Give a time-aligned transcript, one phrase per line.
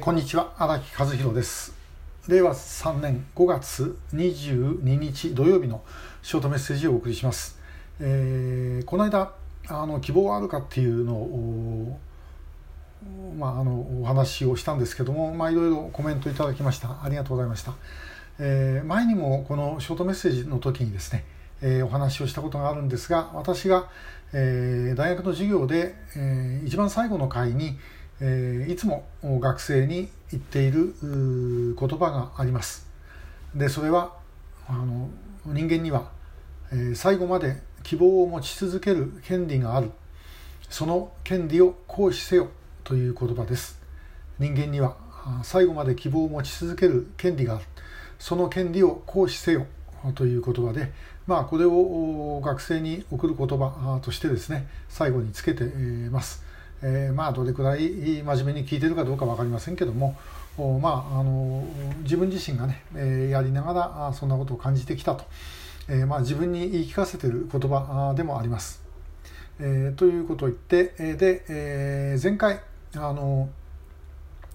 [0.00, 1.74] こんにちは荒木和弘です。
[2.26, 5.82] 令和3年5月22日土曜日の
[6.22, 7.58] ショートメッセージをお送りします、
[8.00, 9.32] えー、この間
[9.68, 11.98] あの希望はあるかっていうのを
[13.36, 17.02] まあ、あのお話をしたんですけども、まあ、いろいろコメントいただきました。
[17.02, 17.74] ありがとうございました、
[18.38, 21.24] えー、前にもこのショートメッセージの時にですね、
[21.60, 23.90] えー、お話をしたことがあるんですが私が、
[24.32, 27.78] えー、大学の授業で、えー、一番最後の回に、
[28.20, 30.94] えー、いつも学生に言っている
[31.78, 32.86] 言葉があります。
[33.54, 34.14] でそれは
[34.68, 35.08] あの
[35.46, 36.10] 人間には、
[36.72, 39.90] えー、最後まで希望を持ち続ける権利がある。
[40.68, 42.48] その権利を行使せよ
[42.84, 43.80] という言葉です。
[44.38, 44.96] 人間には
[45.42, 47.64] 最後まで希望を持ち続ける権利がある。
[48.18, 49.66] その権利を行使せよ
[50.14, 50.92] という言葉で
[51.26, 55.64] まあこれを学生に送る言葉としてですね最後につけて
[56.10, 56.44] ます、
[56.82, 60.16] えー、まあどれくらい真面目に聞いてるかどうか分かりませんけども
[60.80, 61.64] まああの
[62.02, 65.24] 自分自身がね、えやりながらそんなことを感じてきたと、
[65.88, 68.82] えー、まあ自分に言い聞かせてる言葉でもあります、
[69.58, 72.60] えー、ということを言ってで、え前回
[72.94, 73.48] あの、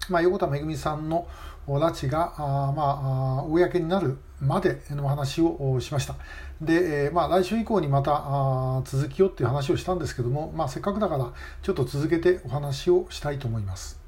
[0.08, 1.26] まあ、横田めぐみさんの
[1.68, 6.14] 拉致があ、まあ、公になるまでの話をしました。
[6.60, 14.00] で、え、まあ、来週以降にまた続きをっていう話をしたんですけども、まあ、せっかくだからちょっと続けてお話をしたいと思います。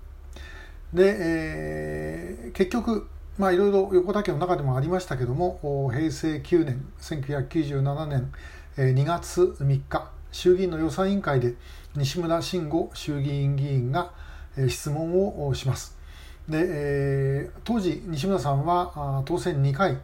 [0.93, 8.33] で、えー、結局、まあ、いろいろ横田家の中でもありましたけども、平成9年、1997年
[8.77, 11.55] 2月3日、衆議院の予算委員会で
[11.97, 14.13] 西村慎吾衆議院議員が
[14.69, 15.98] 質問をします。
[16.49, 19.99] で、えー、当時西村さんは当選2回。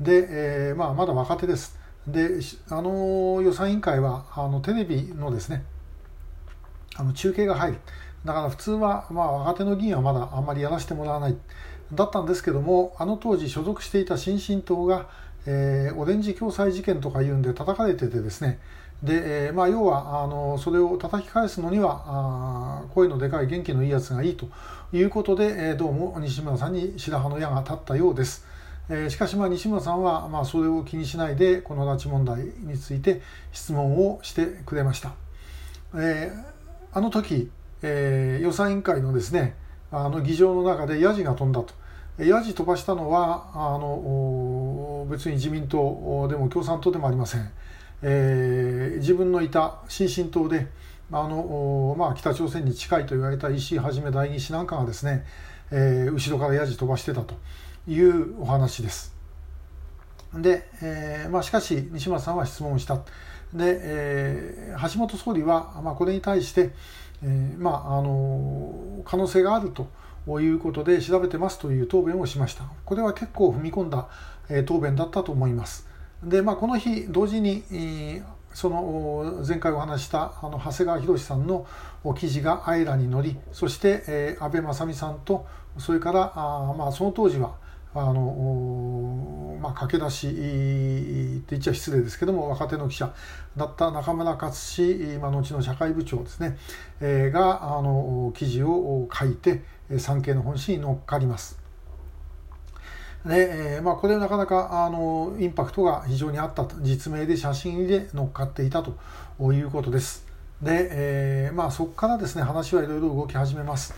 [0.00, 1.78] で、えーまあ、まだ若手です。
[2.06, 5.62] であの予算委員会はあのテレビのですね
[6.96, 7.78] あの中継が入る。
[8.24, 11.36] だから普通は、まあ、若手の議員はまだあんまりやらせてもらわない。
[11.92, 15.08] だったんですけどもあの当時所属していた新進党が、
[15.46, 18.58] えー、オレンジ共済事件とかいうんで叩かれててですね
[19.02, 24.46] で、えー、まあ、要はあのそれを叩き返すのにはあ声のでかい元気のいいやつがいいと
[24.92, 28.44] いうことで、えー、どうも西村さんに白羽の矢が立ったようです。
[28.90, 33.22] えー、しかしまあ西村さんはまあそれを気にしないでこの拉致問題について
[33.52, 35.12] 質問をしてくれました。
[35.94, 37.50] えー、あの時、
[37.82, 39.56] えー、予算委員会のですね
[39.90, 41.72] あの議場の中でヤジが飛んだと。
[42.18, 47.50] ヤジ飛ばしたのはあの別に自民党でも共産党でもありません。
[48.02, 50.68] えー、自分のいた新進党で
[51.12, 55.24] あの、まあ、北朝鮮に近いと言われた石井はじめ代議士なんかがですね、
[55.70, 57.34] えー、後ろからやじ飛ばしてたと
[57.88, 59.14] いうお話です。
[60.34, 62.96] で、えーまあ、しかし西村さんは質問した。
[63.52, 66.70] で、えー、橋本総理は、まあ、これに対して、
[67.22, 69.88] えーまあ、あの可能性があると
[70.40, 72.64] いうことで調べてますという答弁をしました。
[72.84, 74.08] これは結構踏み込んだ、
[74.48, 75.89] えー、答弁だったと思います。
[76.22, 77.62] で、まあ、この日同時に、
[78.52, 81.66] その前回お話したあの長谷川博さんの
[82.18, 85.46] 記事がアイラに乗りそして、え、安倍正美さんと
[85.78, 87.54] それからあ、まあ、その当時は
[87.94, 93.14] あの、まあ、駆け出しって言っちゃ失礼ですけども若手の記者
[93.56, 96.58] だった中村克氏、まあ、後の社会部長ですね、
[97.00, 99.62] えー、があの記事を書いて
[99.98, 101.69] 産経の本誌に載っかります。
[103.24, 108.94] で、えーまあ、これはなかなかあのインパクトが非常にあったと実名で写真で乗っかっていたと
[109.52, 110.26] いうことです。
[110.62, 113.94] で、えーまあ、そこからですね話はいろいろ動き始めます。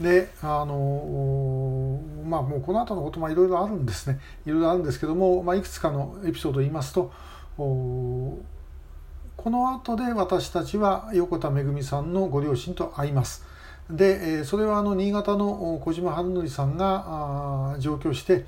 [0.00, 7.12] であのまあもうこの後のこともいろいろあるんですねいろいろあるんですけども、まあ、いくつかのエピソードを言いますと
[7.56, 13.44] この後で私たちは横田めぐみさんのご両親と会います。
[13.90, 18.46] でそれはあの新潟の小島春則さんが上京して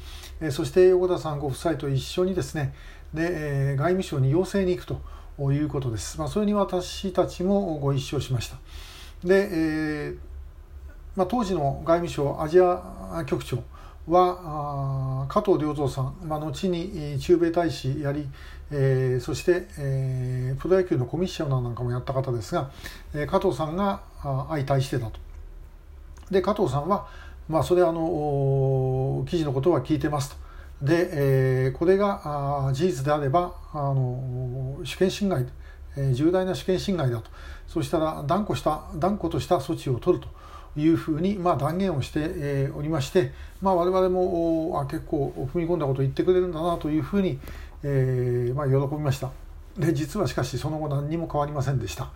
[0.50, 2.74] そして横田さんご夫妻と一緒にですね
[3.12, 4.86] で外務省に要請に行く
[5.38, 8.56] ということです、まあ、それに私たちもご一緒しました。
[9.24, 10.14] で、え
[11.14, 13.62] まあ、当時の外務省アジア局長
[14.06, 18.28] は加藤良三さん、まあ、後に駐米大使やり、
[18.70, 22.70] え、そして、え、プロ野球のコミッショナーなんかもやった方ですが、
[23.14, 25.25] え、加藤さんが相対してたと。
[26.30, 27.06] で加藤さんは、
[27.48, 30.36] まあ、それあの記事のことは聞いてますと。
[30.82, 35.46] で、えー、これがあ事実であればあの主権侵害、
[35.96, 37.30] えー、重大な主権侵害だと
[37.66, 40.28] そしたら断固した断固とした措置を取ると
[40.78, 43.32] いうふうに、まあ、断言をして、えー、おりまして、
[43.62, 47.38] まあ、我々もあ結構踏み込んだことを言ってくれるんだなというふうに、
[47.82, 49.30] えーまあ、喜びました
[49.78, 52.10] で実はしかしその後何にも変わりませんでした。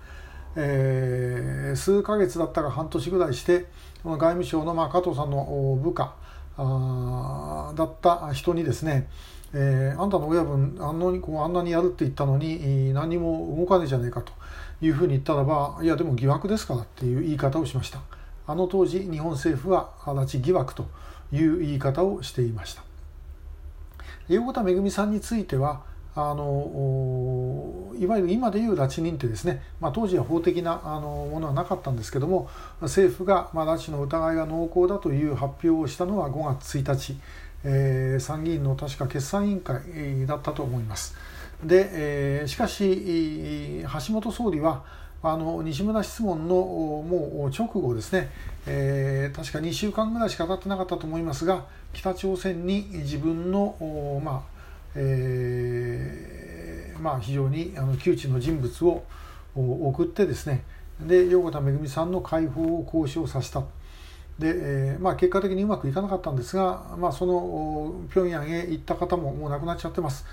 [0.57, 3.67] えー、数ヶ月だったか半年ぐらいして
[4.05, 6.15] 外務省のまあ加藤さんの部下
[6.57, 9.09] あだった人にですね、
[9.55, 14.33] えー、あんたの親分あんなにこうあんなにやるって言ったのに何も動かねえじゃねえかと
[14.81, 18.01] いうふうに言ったらばいやでも疑惑ですからっていう言い方をしました。
[18.47, 20.87] あの当時日本政府は足立疑惑と
[21.33, 22.83] いう言い方をしていました。
[24.29, 25.83] 横田めぐみさんについては
[26.17, 32.49] あのいわゆる今でいう拉致認定ですね、まあ、当時は法的なあのものはなかったんですけども
[32.81, 37.17] 政府が、まあ、拉致の疑いが濃厚だという発表をしたのは5月1日、
[37.65, 39.81] えー、参議院の確か決算委員会
[40.27, 41.15] だったと思います。
[41.63, 44.83] で、えー、しかし橋本総理は
[45.23, 48.31] あの西村質問のもう直後ですね、
[48.67, 54.60] えー、確か2週間ぐらいしか経ってなかったと思いますが北朝鮮に自分の、まあ
[54.95, 59.05] えーまあ、非常にあの窮地の人物を
[59.55, 60.63] 送ってですね。
[61.01, 63.63] で横田めぐみさんの解放を交渉させた。
[64.39, 70.25] で、えーまあ、結果的にうまくいかなかったんですが、まあ、その平壌へ行った方ももう亡くなっちゃってます。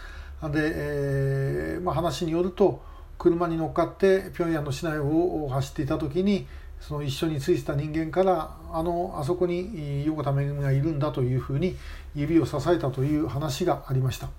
[0.42, 2.81] で、えーまあ、話によると
[3.18, 6.48] 車に乗っかって平壌の市内を走っていた時に
[6.80, 11.75] その一緒についてた人間からあのあそこに横田めぐみがいるんだというふうに
[12.15, 14.30] 指を支えたという話がありました。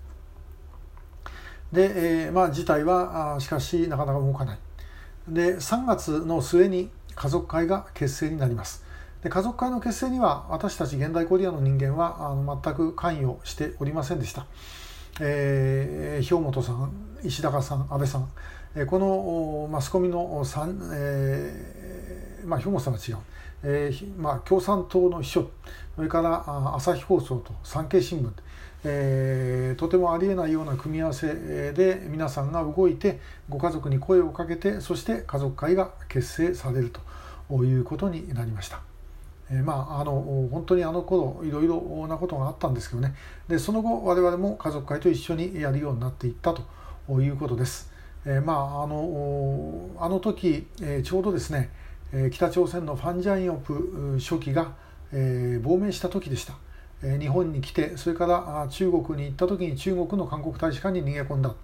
[1.73, 4.59] で、えー、まあ事態はしかしなかなか動かない。
[5.29, 8.85] で3月の末に家族会が結成になります。
[9.23, 14.47] で家族会の結成には私たち現代コリアの人間はあの全く関与しておりませんでした、
[15.21, 16.93] えー、兵本さん
[17.25, 18.29] 石高さん安倍さん
[18.87, 23.17] このマスコミの3、えー、まあ、兵本さんは違う、
[23.63, 25.51] えーまあ、共産党の秘書
[25.97, 26.45] それから
[26.77, 28.31] 朝日放送と産経新聞、
[28.85, 36.93] えー、とてもありえないような組み合わせで皆さんが動いてご家族に声をかけてそして家族会が結成される
[37.51, 38.81] ということになりました。
[39.51, 43.15] え、まあ、あの本当にあの頃いろいろなことがあったんですけどね
[43.49, 46.63] でその後我々も家族会と一緒にやるようになっていったと
[47.21, 47.91] いうことです。
[48.25, 51.71] えー、まああのあの時、えー、ちょうどですね、
[52.13, 54.73] え、北朝鮮のファン・ジャンヨプ書記が、
[55.13, 56.55] え、亡命した時でした、
[57.03, 61.55] え、日本に来てそれから中国に行った時に中国の韓国大使館に逃げ込んだ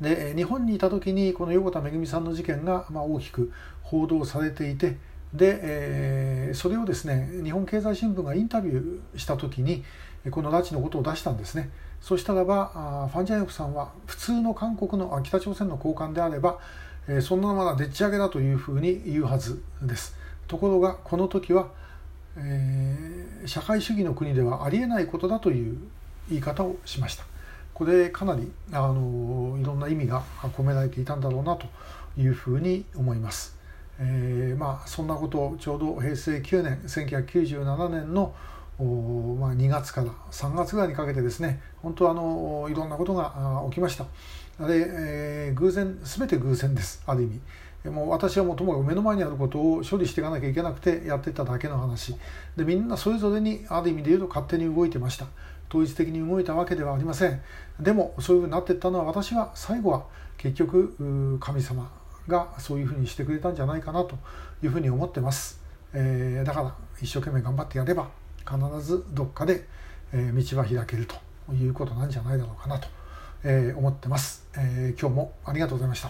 [0.00, 3.52] で日本にいた時にこの横田めぐみさんの事件が、ま、大きく
[3.82, 4.96] 報道されていて
[5.34, 9.84] で、え、それをですね日本経済新聞がインタビューした時に
[10.30, 11.70] この拉致のことを出したんですね。
[12.00, 16.58] そしたらばファン・ジャイヨフさんは普通の韓国の北朝鮮の高官であれば、
[17.08, 20.14] えそんなのまだでっち上げだというふうに言うはずです。
[20.46, 21.68] ところがこの時は、
[22.36, 25.78] えー、社会主義の国ではありえないことだという
[26.28, 27.24] 言い方をしました。
[27.72, 30.22] これかなりあのいろんな意味が
[30.56, 31.66] 込められていたんだろうなと
[32.18, 33.56] いうふうに思います。
[33.98, 38.34] えー、まあそんなことをちょうど平成9年1997年の
[38.78, 44.04] まあ、2月から3月ぐらいにかけてですね本当あのいろんなことが起きました。
[44.66, 47.40] で、えー、偶然全て偶然ですある意味。
[47.90, 52.16] もう私はもうともかく目の前にあることを処理していかなきゃいけなくてやってただけの話。
[52.56, 55.26] でみんなそれぞれにある意味で言うと勝手に動いてました。
[55.68, 57.40] 統一的に動いたわけではありません。
[57.80, 60.04] でもそういうふうになっていったのは私は最後は
[60.36, 61.90] 結局神様
[62.28, 64.16] がそういうふうにしてくれたんじゃないかなと
[64.62, 65.60] いうふうに思ってます、
[65.92, 68.08] えー、だから一生懸命頑張ってやれば
[68.48, 69.66] 必ずどっかで、
[70.12, 72.88] え道は開けるということなんじゃないだろうかなと、
[73.44, 76.06] え思ってます、え今日もありがとうございました。